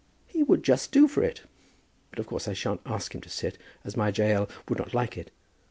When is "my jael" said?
3.95-4.49